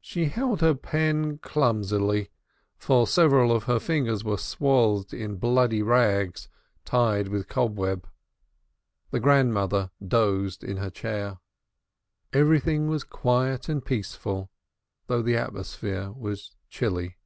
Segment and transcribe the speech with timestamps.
[0.00, 2.30] She held her pen clumsily,
[2.78, 6.48] for several of her fingers were swathed in bloody rags
[6.86, 8.08] tied with cobweb.
[9.10, 11.36] The grandmother dozed in her chair.
[12.32, 14.48] Everything was quiet and peaceful,
[15.06, 17.18] though the atmosphere was chilly.